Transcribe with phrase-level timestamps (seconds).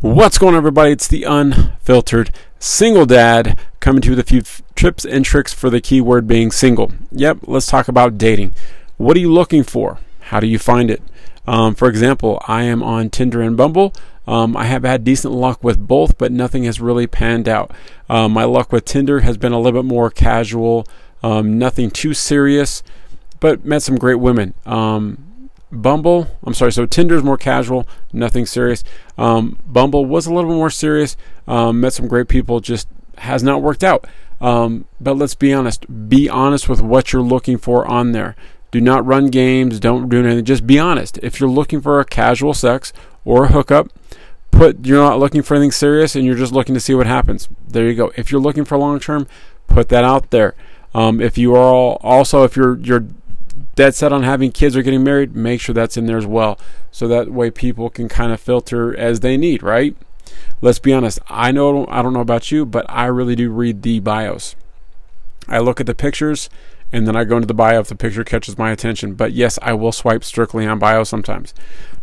[0.00, 0.92] What's going on, everybody?
[0.92, 4.42] It's the unfiltered single dad coming to you with a few
[4.76, 6.92] tips and tricks for the keyword being single.
[7.10, 8.54] Yep, let's talk about dating.
[8.96, 9.98] What are you looking for?
[10.20, 11.02] How do you find it?
[11.48, 13.92] Um, for example, I am on Tinder and Bumble.
[14.24, 17.72] Um, I have had decent luck with both, but nothing has really panned out.
[18.08, 20.86] Um, my luck with Tinder has been a little bit more casual,
[21.24, 22.84] um, nothing too serious,
[23.40, 24.54] but met some great women.
[25.70, 28.84] Um, Bumble, I'm sorry, so Tinder's more casual, nothing serious.
[29.16, 31.16] Um, Bumble was a little bit more serious,
[31.46, 32.88] um, met some great people, just
[33.18, 34.06] has not worked out.
[34.40, 38.36] Um, but let's be honest, be honest with what you're looking for on there.
[38.70, 41.18] Do not run games, don't do anything, just be honest.
[41.22, 42.92] If you're looking for a casual sex
[43.24, 43.88] or a hookup,
[44.50, 47.48] put you're not looking for anything serious and you're just looking to see what happens.
[47.66, 48.12] There you go.
[48.16, 49.26] If you're looking for long term,
[49.66, 50.54] put that out there.
[50.94, 53.06] Um, if you are all, also if you're you're
[53.74, 56.58] dead set on having kids or getting married, make sure that's in there as well.
[56.90, 59.96] So that way people can kind of filter as they need, right?
[60.60, 61.18] Let's be honest.
[61.28, 64.56] I know I don't know about you, but I really do read the bios.
[65.46, 66.50] I look at the pictures
[66.92, 69.14] and then I go into the bio if the picture catches my attention.
[69.14, 71.54] But yes, I will swipe strictly on bio sometimes.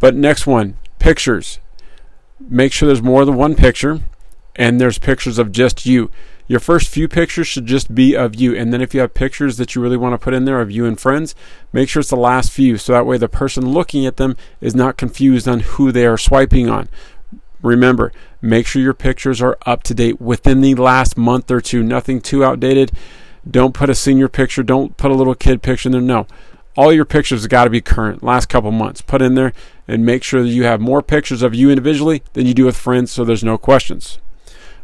[0.00, 1.58] But next one, pictures.
[2.40, 4.00] Make sure there's more than one picture
[4.56, 6.10] and there's pictures of just you.
[6.48, 8.56] Your first few pictures should just be of you.
[8.56, 10.70] And then if you have pictures that you really want to put in there of
[10.70, 11.34] you and friends,
[11.74, 12.78] make sure it's the last few.
[12.78, 16.16] So that way the person looking at them is not confused on who they are
[16.16, 16.88] swiping on.
[17.60, 21.82] Remember, make sure your pictures are up to date within the last month or two.
[21.82, 22.92] Nothing too outdated.
[23.48, 24.62] Don't put a senior picture.
[24.62, 26.00] Don't put a little kid picture in there.
[26.00, 26.26] No.
[26.76, 29.02] All your pictures have got to be current, last couple months.
[29.02, 29.52] Put in there
[29.86, 32.76] and make sure that you have more pictures of you individually than you do with
[32.76, 34.18] friends so there's no questions.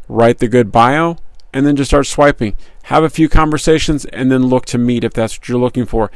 [0.08, 1.18] Write the good bio
[1.54, 2.54] and then just start swiping.
[2.84, 6.10] Have a few conversations and then look to meet if that's what you're looking for.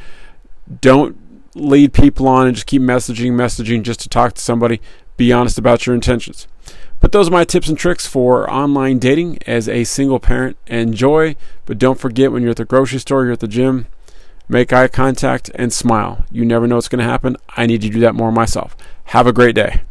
[0.81, 1.17] Don't
[1.55, 4.81] lead people on and just keep messaging, messaging just to talk to somebody.
[5.17, 6.47] Be honest about your intentions.
[6.99, 10.57] But those are my tips and tricks for online dating as a single parent.
[10.67, 13.87] Enjoy, but don't forget when you're at the grocery store, you're at the gym,
[14.49, 16.25] make eye contact and smile.
[16.29, 17.37] You never know what's going to happen.
[17.55, 18.75] I need to do that more myself.
[19.05, 19.83] Have a great day.